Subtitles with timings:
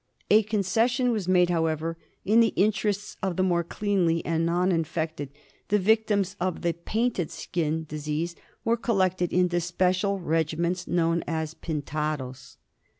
[0.31, 1.95] A concession was made, however,
[2.25, 5.29] in the interests of the more cleanly and non infected,
[5.67, 8.35] the victims of the painted skin disease
[8.65, 12.57] were collected into special regiments known as pintados."